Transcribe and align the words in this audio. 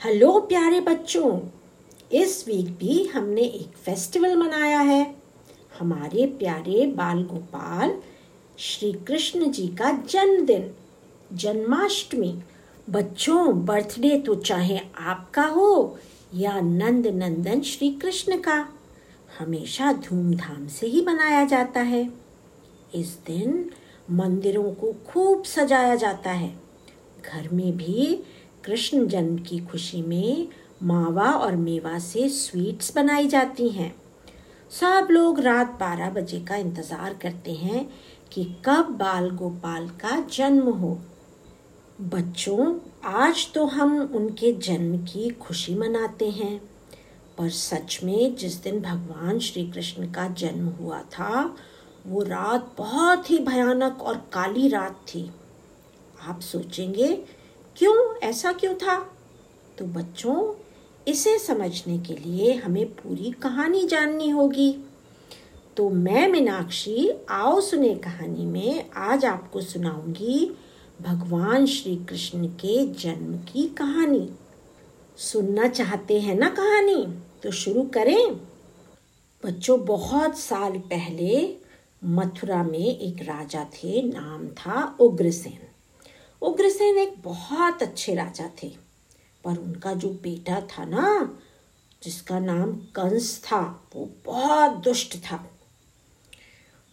Hello 0.00 0.38
प्यारे 0.40 0.80
बच्चों, 0.80 1.38
इस 2.12 2.44
वीक 2.48 2.66
भी 2.78 3.04
हमने 3.04 3.42
एक 3.42 3.76
फेस्टिवल 3.76 4.36
मनाया 4.36 4.80
है। 4.80 5.16
हमारे 5.78 6.26
प्यारे 6.26 6.86
बाल 6.86 7.22
गोपाल 7.22 7.96
श्री 8.58 8.92
कृष्ण 8.92 9.50
जी 9.50 9.66
का 9.68 9.90
जन्मदिन, 10.06 10.70
जन्माष्टमी। 11.32 12.32
बच्चों 12.90 13.64
बर्थडे 13.66 14.18
तो 14.18 14.34
चाहे 14.34 14.78
आपका 14.98 15.46
हो 15.46 15.98
या 16.34 16.60
नंद 16.60 17.06
नंदन 17.06 17.60
श्री 17.62 17.90
कृष्ण 17.92 18.38
का, 18.38 18.68
हमेशा 19.38 19.92
धूमधाम 19.92 20.66
से 20.68 20.86
ही 20.86 21.04
मनाया 21.04 21.44
जाता 21.44 21.80
है। 21.80 22.08
इस 22.94 23.18
दिन 23.26 23.70
मंदिरों 24.10 24.72
को 24.72 24.94
खूब 25.06 25.44
सजाया 25.44 25.94
जाता 25.94 26.30
है। 26.30 26.54
घर 27.24 27.48
में 27.52 27.76
भी 27.76 28.22
कृष्ण 28.68 29.06
जन्म 29.06 29.36
की 29.36 29.58
खुशी 29.58 30.02
में 30.02 30.48
मावा 30.82 31.30
और 31.32 31.56
मेवा 31.56 31.98
से 31.98 32.28
स्वीट्स 32.28 32.94
बनाई 32.94 33.28
जाती 33.28 33.68
हैं। 33.68 33.94
सब 34.70 35.08
लोग 35.10 35.40
रात 35.40 35.66
बारह 35.66 36.10
बजे 36.10 36.40
का 36.40 36.56
इंतज़ार 36.56 37.14
करते 37.14 37.52
हैं 37.52 37.90
कि 38.32 38.44
कब 38.64 38.90
बाल 38.90 39.30
गोपाल 39.30 39.88
का 39.88 40.20
जन्म 40.32 40.68
हो। 40.68 40.98
बच्चों, 42.00 42.78
आज 43.04 43.52
तो 43.52 43.64
हम 43.66 44.12
उनके 44.14 44.52
जन्म 44.52 44.98
की 44.98 45.30
खुशी 45.30 45.74
मनाते 45.74 46.30
हैं। 46.30 46.60
पर 47.38 47.48
सच 47.48 48.00
में 48.04 48.36
जिस 48.36 48.62
दिन 48.62 48.80
भगवान 48.80 49.38
श्री 49.38 49.66
कृष्ण 49.66 50.12
का 50.12 50.28
जन्म 50.28 50.68
हुआ 50.68 51.00
था, 51.00 51.56
वो 52.06 52.22
रात 52.22 52.74
बहुत 52.78 53.30
ही 53.30 53.38
भयानक 53.38 54.02
और 54.02 54.16
काली 54.32 54.68
रात 54.68 54.92
थी। 54.92 55.30
आप 56.28 56.40
सोचेंगे 56.40 57.37
क्यों? 57.78 58.16
ऐसा 58.16 58.52
क्यों 58.52 58.74
था? 58.74 59.12
तो 59.78 59.84
बच्चों, 59.84 60.54
इसे 61.08 61.38
समझने 61.38 61.98
के 61.98 62.14
लिए 62.14 62.52
हमें 62.52 62.86
पूरी 62.86 63.30
कहानी 63.30 63.86
जाननी 63.86 64.28
होगी। 64.28 64.76
तो 65.76 65.90
मैं 65.90 66.28
मीनाक्षी, 66.28 67.10
आओ 67.30 67.60
सुने 67.60 67.94
कहानी 67.94 68.46
में 68.46 68.90
आज 68.90 69.24
आपको 69.24 69.60
सुनाऊँगी 69.60 70.56
भगवान 71.02 71.66
श्री 71.66 71.96
कृष्ण 71.96 72.46
के 72.46 72.86
जन्म 72.86 73.38
की 73.38 73.68
कहानी। 73.68 74.30
सुनना 75.16 75.68
चाहते 75.68 76.20
हैं 76.20 76.34
ना 76.34 76.48
कहानी? 76.48 77.06
तो 77.42 77.50
शुरू 77.50 77.82
करें। 77.82 78.34
बच्चों, 79.44 79.84
बहुत 79.84 80.38
साल 80.38 80.78
पहले 80.78 81.56
मथुरा 82.04 82.62
में 82.62 82.98
एक 82.98 83.16
राजा 83.22 83.64
थे, 83.64 84.02
नाम 84.02 84.48
था 84.48 84.96
उग्रसेन। 85.00 85.58
उग्रसेन 86.42 86.98
एक 86.98 87.14
बहुत 87.22 87.82
अच्छे 87.82 88.14
राजा 88.14 88.50
थे, 88.62 88.68
पर 89.44 89.56
उनका 89.56 89.94
जो 89.94 90.08
बेटा 90.22 90.60
था 90.70 90.84
ना, 90.84 91.38
जिसका 92.02 92.38
नाम 92.38 92.72
कंस 92.96 93.40
था, 93.44 93.60
वो 93.96 94.08
बहुत 94.26 94.76
दुष्ट 94.76 95.16
था। 95.16 95.44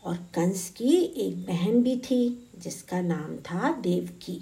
और 0.04 0.16
कंस 0.36 0.70
की 0.70 0.96
एक 0.98 1.46
बहन 1.46 1.82
भी 1.84 1.98
थी, 2.00 2.50
जिसका 2.58 3.02
नाम 3.02 3.36
था 3.38 3.72
देवकी। 3.82 4.40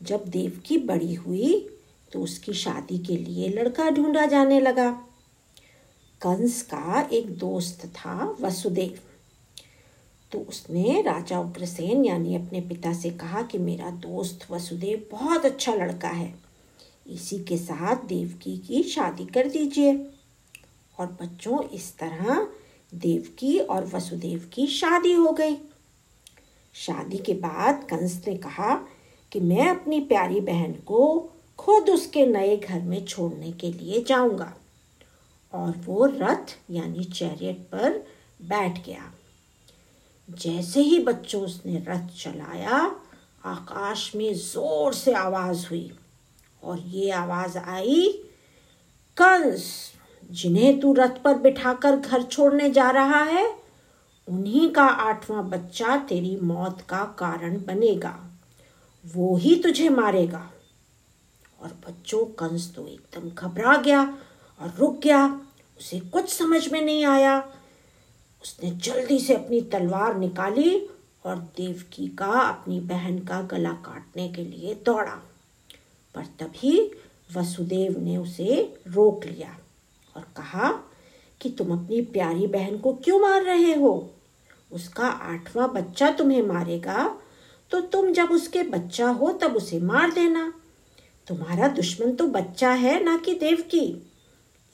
जब 0.00 0.24
देवकी 0.26 0.78
बड़ी 0.78 1.14
हुई 1.14 1.68
तो 2.12 2.20
उसकी 2.20 2.52
शादी 2.52 2.98
के 2.98 3.16
लिए 3.16 3.48
लड़का 3.48 3.90
ढूंढा 3.90 4.26
जाने 4.26 4.60
लगा। 4.60 4.90
कंस 6.22 6.62
का 6.62 7.08
एक 7.12 7.30
दोस्त 7.38 7.86
था 7.86 8.36
वसुदेव। 8.40 8.98
तो 10.32 10.38
उसने 10.38 11.02
राजा 11.02 11.40
उग्रसेन, 11.40 12.04
यानी 12.04 12.34
अपने 12.34 12.60
पिता 12.60 12.92
से 12.92 13.10
कहा 13.10 13.42
कि 13.42 13.58
मेरा 13.58 13.90
दोस्त 13.90 14.50
वसुदेव 14.50 15.08
बहुत 15.10 15.44
अच्छा 15.44 15.74
लड़का 15.74 16.08
है। 16.08 16.34
इसी 17.06 17.38
के 17.38 17.56
साथ 17.56 17.96
देवकी 17.96 18.58
की 18.58 18.82
शादी 18.82 19.26
कर 19.26 19.48
दीजिए। 19.48 20.06
और 20.98 21.06
बच्चों, 21.06 21.68
इस 21.68 21.98
तरह 21.98 22.48
देवकी 22.94 23.58
और 23.58 23.86
वसुदेव 23.86 24.50
की 24.52 24.66
शादी 24.66 25.12
हो 25.12 25.32
गई। 25.32 25.56
शादी 26.74 27.18
के 27.18 27.34
बाद 27.34 27.84
कंस 27.84 28.24
ने 28.26 28.36
कहा 28.36 28.86
कि 29.32 29.40
मैं 29.40 29.68
अपनी 29.68 30.00
प्यारी 30.00 30.40
बहन 30.40 30.72
को 30.72 31.30
खुद 31.58 31.90
उसके 31.90 32.26
नए 32.26 32.56
घर 32.56 32.80
में 32.80 33.04
छोड़ने 33.04 33.52
के 33.52 33.72
लिए 33.72 34.04
जाऊँगा। 34.04 34.56
और 35.52 35.74
वो 35.78 36.06
रथ, 36.06 36.58
यानी 36.70 37.04
चैरियट 37.04 37.58
पर 37.58 37.90
बैठ 38.42 38.86
गया। 38.86 39.14
जैसे 40.38 40.80
ही 40.80 40.98
बच्चों 40.98 41.42
उसने 41.42 41.84
रथ 41.88 42.08
चलाया, 42.22 42.78
आकाश 43.44 44.10
में 44.16 44.32
ज़ोर 44.34 44.94
से 44.94 45.12
आवाज़ 45.12 45.66
हुई 45.66 45.92
और 46.62 46.78
ये 46.78 47.10
आवाज़ 47.10 47.58
आई, 47.58 48.06
कंस, 49.16 49.92
जिन्हें 50.30 50.80
तू 50.80 50.92
रथ 50.92 51.22
पर 51.22 51.38
बिठाकर 51.38 51.96
घर 51.96 52.22
छोड़ने 52.22 52.70
जा 52.70 52.90
रहा 52.90 53.22
है, 53.22 53.46
उन्हीं 54.28 54.70
का 54.70 54.84
आठवां 54.84 55.48
बच्चा 55.50 55.96
तेरी 55.96 56.36
मौत 56.36 56.80
का 56.80 57.04
कारण 57.18 57.56
बनेगा, 57.64 58.18
वो 59.04 59.36
ही 59.36 59.54
तुझे 59.56 59.88
मारेगा। 59.88 60.50
और 61.60 61.72
बच्चों, 61.88 62.24
कंस 62.38 62.72
तो 62.76 62.86
एकदम 62.86 63.30
घबरा 63.30 63.76
गया 63.76 64.02
और 64.60 64.74
रुक 64.78 65.00
गया, 65.00 65.26
उसे 65.80 66.00
कुछ 66.00 66.28
समझ 66.28 66.72
में 66.72 66.80
नहीं 66.80 67.04
आया। 67.04 67.38
उसने 68.42 68.70
जल्दी 68.70 69.18
से 69.18 69.34
अपनी 69.34 69.60
तलवार 69.60 70.16
निकाली 70.16 70.86
और 71.24 71.36
देवकी 71.56 72.06
का 72.08 72.32
अपनी 72.40 72.80
बहन 72.80 73.18
का 73.18 73.42
गला 73.42 73.72
काटने 73.72 74.28
के 74.28 74.44
लिए 74.44 74.74
दौड़ा। 74.74 75.22
पर 76.14 76.24
तभी 76.24 76.92
वसुदेव 77.36 78.00
ने 78.00 78.16
उसे 78.16 78.76
रोक 78.88 79.24
लिया 79.24 79.58
और 80.16 80.22
कहा 80.22 80.72
कि 81.40 81.50
तुम 81.50 81.72
अपनी 81.72 82.00
प्यारी 82.00 82.46
बहन 82.46 82.78
को 82.78 82.92
क्यों 82.94 83.20
मार 83.20 83.42
रहे 83.42 83.74
हो? 83.74 84.10
उसका 84.72 85.06
आठवां 85.06 85.68
बच्चा 85.68 86.10
तुम्हें 86.10 86.42
मारेगा 86.42 87.18
तो 87.70 87.80
तुम 87.80 88.12
जब 88.12 88.30
उसके 88.30 88.62
बच्चा 88.62 89.08
हो 89.08 89.32
तब 89.32 89.56
उसे 89.56 89.80
मार 89.80 90.10
देना। 90.10 90.52
तुम्हारा 91.26 91.68
दुश्मन 91.68 92.12
तो 92.12 92.26
बच्चा 92.26 92.70
है, 92.70 93.04
ना 93.04 93.16
कि 93.16 93.34
देवकी। 93.34 94.10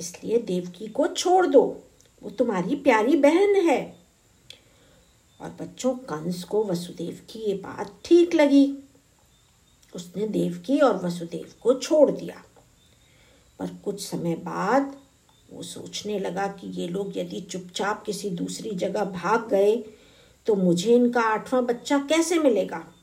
इसलिए 0.01 0.39
देवकी 0.39 0.87
को 0.87 1.07
छोड़ 1.07 1.47
दो। 1.47 1.83
वो 2.23 2.31
तुम्हारी 2.31 2.77
प्यारी 2.77 3.17
बहन 3.17 3.55
है। 3.57 3.97
और 5.41 5.57
बच्चों, 5.61 5.95
कंस 5.95 6.45
को 6.45 6.65
वसुदेव 6.65 7.21
की 7.31 7.39
ये 7.39 7.55
बात 7.55 8.01
ठीक 8.05 8.35
लगी। 8.35 8.79
उसने 9.97 10.29
देवकी 10.29 10.79
और 10.79 11.05
वसुदेव 11.05 11.55
को 11.61 11.75
छोड़ 11.75 12.11
दिया। 12.11 12.45
पर 13.59 13.67
कुछ 13.85 14.07
समय 14.07 14.35
बाद 14.35 14.97
वो 15.51 15.63
सोचने 15.63 16.19
लगा 16.19 16.47
कि 16.47 16.67
ये 16.67 16.89
लोग 16.89 17.19
यदि 17.19 17.41
चुपचाप 17.41 18.05
किसी 18.05 18.31
दूसरी 18.31 18.71
जगह 18.71 19.05
भाग 19.05 19.49
गए 19.49 19.77
तो 20.47 20.55
मुझे 20.55 20.95
इनका 20.95 21.21
आठवां 21.21 21.67
बच्चा 21.67 21.99
कैसे 21.99 22.39
मिलेगा? 22.39 22.95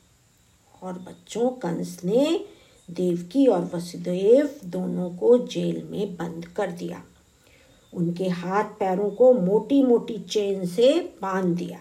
और 0.82 0.92
बच्चों, 0.92 1.50
कंस 1.50 2.00
ने 2.04 2.46
देवकी 2.90 3.46
और 3.46 3.70
वसुदेव 3.74 4.60
दोनों 4.64 5.10
को 5.10 5.38
जेल 5.38 5.82
में 5.84 6.16
बंद 6.16 6.46
कर 6.46 6.70
दिया। 6.70 7.02
उनके 7.94 8.28
हाथ 8.28 8.64
पैरों 8.64 9.10
को 9.10 9.32
मोटी 9.32 9.82
मोटी 9.82 10.18
चेन 10.18 10.66
से 10.66 11.14
बाँध 11.22 11.56
दिया। 11.56 11.80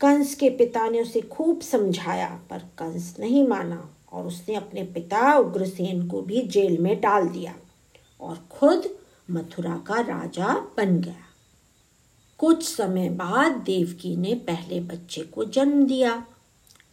कंस 0.00 0.34
के 0.34 0.50
पिता 0.50 0.88
ने 0.88 1.02
उसे 1.02 1.20
खूब 1.20 1.60
समझाया, 1.60 2.40
पर 2.50 2.58
कंस 2.58 3.16
नहीं 3.20 3.48
माना 3.48 3.90
और 4.12 4.26
उसने 4.26 4.54
अपने 4.54 4.82
पिता 4.82 5.38
उग्रसेन 5.38 6.08
को 6.08 6.22
भी 6.22 6.42
जेल 6.42 6.78
में 6.78 7.00
डाल 7.00 7.28
दिया 7.28 7.54
और 8.20 8.48
खुद 8.50 8.84
मथुरा 9.30 9.76
का 9.86 10.00
राजा 10.00 10.54
बन 10.76 11.00
गया। 11.00 11.24
कुछ 12.38 12.76
समय 12.76 13.08
बाद 13.08 13.52
देवकी 13.52 14.16
ने 14.16 14.34
पहले 14.34 14.80
बच्चे 14.80 15.22
को 15.22 15.44
जन्म 15.44 15.86
दिया। 15.86 16.26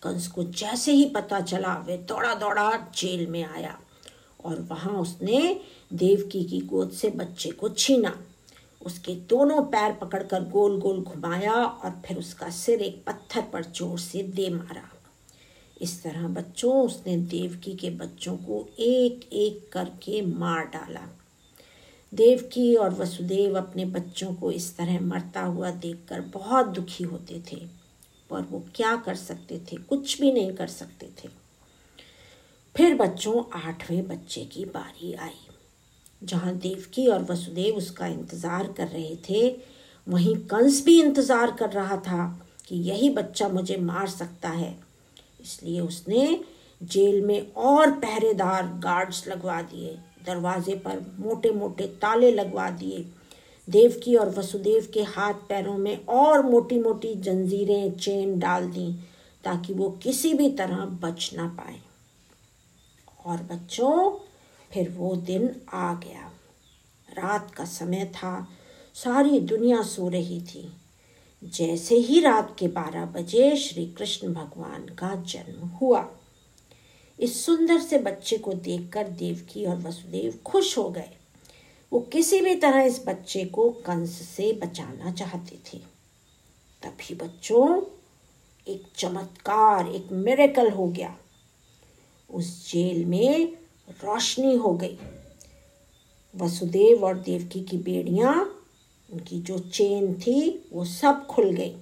कंस 0.04 0.28
को 0.28 0.44
जैसे 0.44 0.92
ही 0.92 1.06
पता 1.06 1.40
चला, 1.40 1.84
वे 1.88 1.98
दौड़ा 1.98 2.34
दौड़ा 2.34 2.78
जेल 2.96 3.28
में 3.28 3.44
आया। 3.44 3.81
और 4.46 4.62
वहाँ 4.62 4.94
उसने 4.94 5.60
देवकी 5.94 6.44
की 6.44 6.60
गोद 6.68 6.92
से 6.92 7.10
बच्चे 7.10 7.52
को 7.52 7.70
छीना। 7.70 8.14
उसके 8.82 9.16
दोनों 9.30 9.62
पैर 9.64 9.94
पकड़कर 9.94 10.44
गोल 10.50 10.80
गोल 10.80 11.02
घुमाया 11.02 11.54
और 11.54 12.02
फिर 12.06 12.18
उसका 12.18 12.50
सिर 12.50 12.82
एक 12.82 13.04
पत्थर 13.08 13.42
पर 13.42 13.64
ज़ोर 13.66 14.00
से 14.00 14.24
दे 14.24 14.50
मारा। 14.50 14.90
इस 15.82 16.02
तरह 16.04 16.28
बच्चों, 16.28 16.74
उसने 16.86 17.18
देवकी 17.18 17.74
के 17.76 17.90
बच्चों 17.90 18.36
को 18.38 18.66
एक 18.80 19.30
एक 19.34 19.70
करके 19.74 20.22
मार 20.22 20.66
डाला। 20.66 21.08
देवकी 22.14 22.74
और 22.76 22.94
वसुदेव 22.94 23.58
अपने 23.58 23.86
बच्चों 23.88 24.34
को 24.34 24.52
इस 24.52 24.76
तरह 24.78 25.00
मरता 25.02 25.42
हुआ 25.42 25.70
देखकर 25.72 26.22
बहुत 26.34 26.68
दुखी 26.68 27.04
होते 27.04 27.42
थे, 27.52 27.58
पर 28.30 28.42
वो 28.42 28.64
क्या 28.76 28.96
कर 28.96 29.16
सकते 29.16 29.60
थे? 29.62 29.78
कुछ 29.80 30.20
भी 30.22 30.32
नहीं 30.32 30.52
कर 30.54 30.68
सकते 30.68 31.10
थे। 31.20 31.30
फिर 32.76 32.94
बच्चों, 32.96 33.44
आठवें 33.60 34.08
बच्चे 34.08 34.42
की 34.46 34.66
बारी 34.66 35.14
आई। 35.14 35.48
जहाँ 36.22 36.54
देवकी 36.56 37.08
और 37.08 37.24
वसुदेव 37.24 37.76
उसका 37.76 38.08
इंतज़ार 38.08 38.68
कर 38.68 38.88
रहे 38.88 39.16
थे, 39.30 39.48
वहीं 40.08 40.36
कंस 40.46 40.84
भी 40.86 41.02
इंतज़ार 41.02 41.52
कर 41.52 41.70
रहा 41.70 41.98
था 41.98 42.26
कि 42.68 42.76
यही 42.82 43.10
बच्चा 43.10 43.48
मुझे 43.48 43.78
मार 43.78 44.08
सकता 44.08 44.50
है। 44.50 44.76
इसलिए 45.42 45.80
उसने 45.80 46.40
जेल 46.82 47.22
में 47.22 47.52
और 47.54 47.92
पहरेदार 47.92 48.68
गार्ड्स 48.84 49.28
लगवा 49.28 49.62
दिए, 49.64 49.98
दरवाजे 50.26 50.76
पर 50.76 51.06
मोटे 51.20 51.52
मोटे 51.52 51.88
ताले 52.02 52.32
लगवा 52.32 52.70
दिए। 52.72 53.06
देवकी 53.68 54.16
और 54.16 54.30
वसुदेव 54.30 54.88
के 54.94 55.04
हाथ 55.10 55.48
पैरों 55.50 55.78
में 55.78 56.06
और 56.06 56.46
मोटी 56.46 56.80
मोटी 56.80 57.14
जंजीरें, 57.16 57.92
चेन 57.92 58.40
डाल 58.40 58.68
दी, 58.68 58.92
ताकि 59.44 59.74
वो 59.74 59.90
किसी 60.04 60.34
भी 60.34 60.50
तरह 60.52 60.86
बच 61.04 61.30
ना 61.34 61.48
पाए। 61.58 61.80
और 63.26 63.38
बच्चों, 63.38 64.12
फिर 64.74 64.90
वो 64.90 65.16
दिन 65.16 65.62
आ 65.74 65.94
गया। 65.94 66.32
रात 67.10 67.52
का 67.52 67.66
समय 67.66 68.06
था, 68.06 68.48
सारी 68.94 69.40
दुनिया 69.40 69.82
सो 69.82 70.10
रही 70.10 70.42
थी। 70.42 70.74
जैसे 71.44 71.96
ही 71.96 72.20
रात 72.20 72.56
के 72.60 72.68
बारह 72.68 73.06
बजे 73.06 73.56
श्री 73.56 73.86
कृष्ण 73.86 74.34
भगवान 74.34 74.86
का 74.86 75.16
जन्म 75.16 75.68
हुआ। 75.68 76.10
इस 77.20 77.46
सुंदर 77.46 77.80
से 77.80 77.98
बच्चे 77.98 78.38
को 78.38 78.54
देखकर 78.54 79.08
देवकी 79.08 79.66
और 79.66 79.78
वसुदेव 79.78 80.40
खुश 80.46 80.78
हो 80.78 80.90
गए। 80.90 81.10
वो 81.94 82.00
किसी 82.00 82.42
भी 82.42 82.56
तरह 82.56 82.82
इस 82.82 83.04
बच्चे 83.08 83.46
को 83.46 83.70
कंस 83.70 84.10
से 84.10 84.54
बचाना 84.54 85.12
चाहते 85.12 85.58
थे। 85.58 85.78
तभी 86.84 87.16
बच्चों, 87.16 87.82
एक 88.68 88.84
चमत्कार, 88.96 89.88
एक 89.88 90.08
मेरेकल 90.12 90.72
हो 90.72 90.88
गया। 90.88 91.18
उस 92.34 92.72
जेल 92.72 93.06
में 93.06 93.54
रोशनी 93.90 94.56
हो 94.56 94.74
गई। 94.74 94.98
वसुदेव 96.36 97.06
और 97.06 97.20
देवकी 97.20 97.62
की 97.62 97.78
बेड़ियाँ, 97.78 98.64
उनकी 99.14 99.40
जो 99.42 99.60
चेन 99.60 100.14
थी, 100.14 100.70
वो 100.74 100.86
सब 100.86 101.26
खुल 101.26 101.50
गई। 101.50 101.76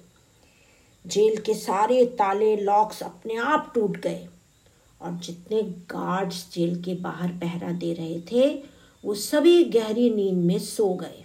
जेल 1.06 1.36
के 1.36 1.54
सारे 1.54 2.04
ताले, 2.04 2.56
लॉक्स 2.56 3.02
अपने 3.02 3.36
आप 3.36 3.72
टूट 3.74 3.96
गए 3.96 4.28
और 5.00 5.12
जितने 5.12 5.62
गार्ड्स 5.62 6.52
जेल 6.52 6.82
के 6.82 6.94
बाहर 6.94 7.28
पहरा 7.28 7.72
दे 7.72 7.92
रहे 7.92 8.20
थे, 8.20 8.62
वो 9.04 9.14
सभी 9.14 9.64
गहरी 9.64 10.10
नींद 10.10 10.44
में 10.44 10.58
सो 10.58 10.94
गए। 10.94 11.24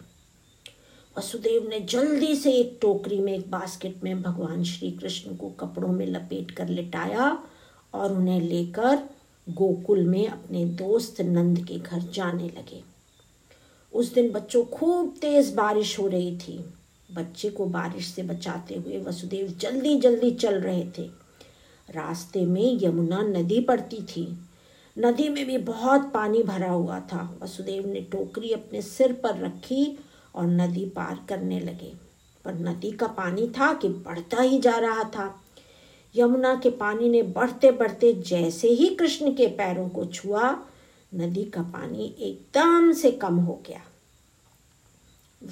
वसुदेव 1.17 1.67
ने 1.69 1.79
जल्दी 1.79 2.35
से 2.35 2.51
एक 2.51 2.79
टोकरी 2.81 3.19
में, 3.19 3.33
एक 3.33 3.51
बास्केट 3.51 4.03
में 4.03 4.21
भगवान 4.21 4.63
श्री 4.63 4.91
कृष्ण 4.91 5.35
को 5.35 5.49
कपड़ों 5.49 5.89
में 5.89 6.05
लपेट 6.05 6.51
कर 6.51 6.67
लिटाया 6.67 7.43
और 7.93 8.13
उन्हें 8.13 8.41
लेकर 8.41 9.14
गोकुल 9.49 10.03
में 10.03 10.27
अपने 10.27 10.65
दोस्त 10.65 11.21
नंद 11.21 11.65
के 11.65 11.79
घर 11.79 11.99
जाने 11.99 12.43
लगे। 12.43 12.83
उस 13.93 14.13
दिन 14.13 14.31
बच्चों, 14.31 14.65
खूब 14.65 15.15
तेज 15.21 15.53
बारिश 15.53 15.99
हो 15.99 16.07
रही 16.07 16.37
थी। 16.37 16.73
बच्चे 17.11 17.49
को 17.49 17.65
बारिश 17.65 18.07
से 18.07 18.23
बचाते 18.23 18.75
हुए 18.75 18.99
वसुदेव 18.99 19.47
जल्दी 19.47 19.99
जल्दी 19.99 20.31
चल 20.31 20.61
रहे 20.61 20.85
थे। 20.97 21.03
रास्ते 21.89 22.45
में 22.45 22.79
यमुना 22.81 23.21
नदी 23.21 23.59
पड़ती 23.59 24.01
थी। 24.01 24.39
नदी 24.97 25.29
में 25.29 25.45
भी 25.45 25.57
बहुत 25.57 26.01
पानी 26.13 26.43
भरा 26.43 26.71
हुआ 26.71 26.99
था। 26.99 27.39
वसुदेव 27.43 27.87
ने 27.87 28.01
टोकरी 28.01 28.51
अपने 28.51 28.81
सिर 28.81 29.13
पर 29.13 29.37
रखी 29.37 29.99
और 30.35 30.47
नदी 30.47 30.85
पार 30.85 31.25
करने 31.29 31.59
लगे। 31.59 31.93
पर 32.45 32.53
नदी 32.53 32.91
का 32.91 33.07
पानी 33.07 33.47
था 33.47 33.73
कि 33.73 33.87
बढ़ता 33.89 34.41
ही 34.41 34.59
जा 34.59 34.77
रहा 34.77 35.03
था। 35.03 35.44
यमुना 36.15 36.55
के 36.55 36.69
पानी 36.69 37.09
ने 37.09 37.23
बढ़ते 37.23 37.71
बढ़ते 37.71 38.13
जैसे 38.13 38.69
ही 38.69 38.87
कृष्ण 38.87 39.33
के 39.33 39.47
पैरों 39.47 39.89
को 39.89 40.05
छुआ, 40.05 40.59
नदी 41.15 41.43
का 41.43 41.61
पानी 41.61 42.15
एकदम 42.19 42.91
से 42.91 43.11
कम 43.11 43.35
हो 43.35 43.61
गया। 43.67 43.81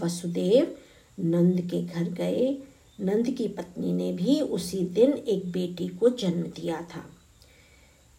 वसुदेव 0.02 0.78
नंद 1.20 1.62
के 1.62 1.82
घर 1.82 2.04
गए। 2.04 2.58
नंद 3.02 3.30
की 3.30 3.48
पत्नी 3.48 3.94
ने 3.94 4.14
भी 4.14 4.42
उसी 4.42 4.80
दिन 4.80 5.14
एक 5.14 5.52
बेटी 5.52 5.88
को 5.88 6.10
जन्म 6.10 6.44
दिया 6.44 6.82
था। 6.82 7.06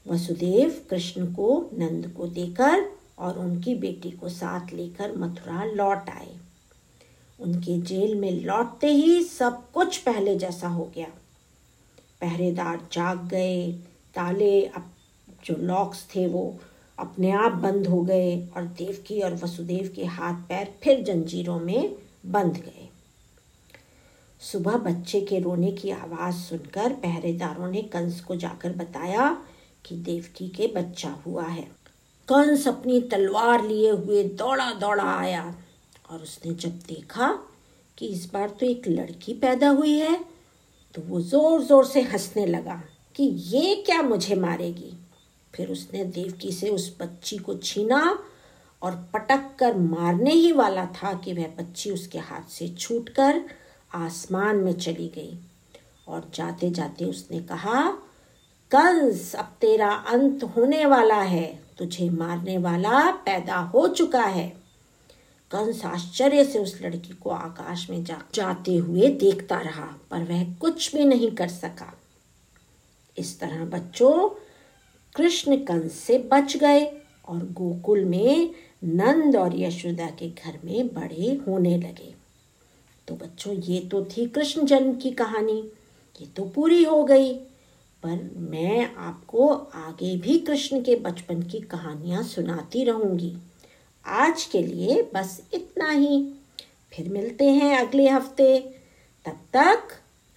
वसुदेव 0.06 0.86
कृष्ण 0.90 1.34
को, 1.34 1.70
नंद 1.78 2.14
को 2.16 2.26
देकर 2.26 2.92
और 3.18 3.38
उनकी 3.38 3.74
बेटी 3.74 4.10
को 4.10 4.28
साथ 4.28 4.74
लेकर 4.74 5.16
मथुरा 5.16 5.64
लौट 5.64 6.08
आए। 6.08 6.36
उनके 7.40 7.80
जेल 7.80 8.14
में 8.14 8.40
लौटते 8.40 8.86
ही 8.86 9.22
सब 9.22 9.70
कुछ 9.72 9.98
पहले 9.98 10.36
जैसा 10.36 10.68
हो 10.68 10.92
गया। 10.94 11.08
पहरेदार 12.24 12.86
जाग 12.92 13.26
गए, 13.28 13.72
ताले 14.14 14.64
अब 14.66 14.90
जो 15.44 15.56
लॉक्स 15.62 16.06
थे 16.14 16.26
वो 16.26 16.44
अपने 16.98 17.30
आप 17.32 17.52
बंद 17.52 17.86
हो 17.86 18.00
गए 18.02 18.36
और 18.56 18.64
देवकी 18.78 19.20
और 19.20 19.34
वसुदेव 19.34 19.92
के 19.96 20.04
हाथ 20.06 20.34
पैर 20.48 20.74
फिर 20.82 21.02
जंजीरों 21.04 21.58
में 21.60 21.94
बंध 22.26 22.56
गए। 22.56 22.88
सुबह 24.40 24.76
बच्चे 24.78 25.20
के 25.20 25.38
रोने 25.40 25.70
की 25.72 25.90
आवाज़ 25.90 26.34
सुनकर 26.36 26.92
पहरेदारों 27.02 27.70
ने 27.70 27.82
कंस 27.92 28.20
को 28.20 28.36
जाकर 28.36 28.72
बताया 28.76 29.30
कि 29.84 29.96
देवकी 29.96 30.48
के 30.48 30.66
बच्चा 30.66 31.10
हुआ 31.26 31.44
है। 31.44 31.66
कंस 32.28 32.66
अपनी 32.68 33.00
तलवार 33.10 33.64
लिए 33.64 33.90
हुए 33.90 34.22
दौड़ा 34.34 34.70
दौड़ा 34.72 35.10
आया 35.12 35.44
और 36.10 36.18
उसने 36.18 36.54
जब 36.54 36.78
देखा 36.88 37.28
कि 37.98 38.06
इस 38.06 38.30
बार 38.32 38.50
तो 38.50 38.66
एक 38.66 38.88
लड़की 38.88 39.34
पैदा 39.34 39.68
हुई 39.70 39.98
है 39.98 40.18
तो 40.94 41.02
वो 41.02 41.20
ज़ोर 41.20 41.62
ज़ोर 41.62 41.84
से 41.84 42.00
हंसने 42.02 42.46
लगा 42.46 42.82
कि 43.16 43.24
ये 43.24 43.74
क्या 43.86 44.02
मुझे 44.02 44.34
मारेगी। 44.34 44.92
फिर 45.54 45.68
उसने 45.68 46.04
देवकी 46.04 46.52
से 46.52 46.68
उस 46.68 46.96
बच्ची 47.00 47.36
को 47.36 47.54
छीना 47.54 48.18
और 48.82 48.94
पटक 49.14 49.50
कर 49.58 49.76
मारने 49.76 50.32
ही 50.32 50.52
वाला 50.52 50.86
था 50.86 51.12
कि 51.14 51.32
वह 51.32 51.46
बच्ची 51.58 51.90
उसके 51.90 52.18
हाथ 52.18 52.50
से 52.50 52.68
छूटकर 52.68 53.40
आसमान 53.94 54.56
में 54.56 54.72
चली 54.72 55.08
गई। 55.08 55.38
और 56.08 56.30
जाते 56.34 56.70
जाते 56.70 57.04
उसने 57.04 57.40
कहा, 57.40 57.84
कंस, 58.70 59.34
अब 59.34 59.56
तेरा 59.60 59.90
अंत 59.90 60.44
होने 60.56 60.84
वाला 60.86 61.20
है। 61.22 61.46
तुझे 61.78 62.08
मारने 62.10 62.58
वाला 62.58 63.10
पैदा 63.10 63.56
हो 63.56 63.86
चुका 63.88 64.22
है। 64.22 64.63
कंस 65.54 65.84
आश्चर्य 65.84 66.44
से 66.44 66.58
उस 66.58 66.78
लड़की 66.82 67.14
को 67.14 67.30
आकाश 67.30 67.90
में 67.90 68.04
जा, 68.04 68.22
जाते 68.34 68.76
हुए 68.76 69.08
देखता 69.08 69.60
रहा, 69.60 69.86
पर 70.10 70.22
वह 70.22 70.52
कुछ 70.54 70.94
भी 70.96 71.04
नहीं 71.04 71.30
कर 71.30 71.48
सका। 71.48 71.92
इस 73.18 73.38
तरह 73.40 73.64
बच्चों 73.64 74.28
कृष्ण 75.14 75.56
कंस 75.56 75.92
से 75.92 76.18
बच 76.32 76.56
गए 76.56 76.84
और 77.28 77.38
गोकुल 77.52 78.04
में 78.04 78.50
नंद 78.84 79.36
और 79.36 79.56
यशोदा 79.56 80.06
के 80.06 80.28
घर 80.28 80.58
में 80.64 80.94
बड़े 80.94 81.34
होने 81.48 81.76
लगे। 81.78 82.14
तो 83.08 83.14
बच्चों, 83.14 83.54
ये 83.54 83.80
तो 83.80 84.04
थी 84.04 84.26
कृष्ण 84.26 84.66
जन्म 84.66 84.94
की 84.94 85.10
कहानी। 85.10 85.58
ये 86.20 86.26
तो 86.26 86.44
पूरी 86.44 86.84
हो 86.84 87.04
गई, 87.04 87.34
पर 88.02 88.30
मैं 88.36 88.94
आपको 88.94 89.48
आगे 89.74 90.16
भी 90.16 90.38
कृष्ण 90.38 90.82
के 90.82 90.96
बचपन 90.96 91.42
की 91.42 91.60
कहानियाँ 91.60 92.22
सुनाती 92.22 92.84
रहूँगी। 92.84 93.36
आज 94.06 94.44
के 94.44 94.62
लिए 94.62 95.10
बस 95.14 95.40
इतना 95.54 95.90
ही। 95.90 96.18
फिर 96.92 97.08
मिलते 97.08 97.44
हैं 97.44 97.76
अगले 97.78 98.08
हफ़्ते। 98.08 98.58
तब 99.24 99.38
तक 99.52 99.88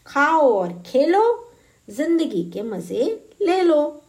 खाओ 0.06 0.54
और 0.54 0.84
खेलो, 0.86 1.54
ज़िंदगी 1.90 2.44
के 2.44 2.62
मज़े 2.62 3.04
ले 3.42 3.62
लो। 3.62 4.04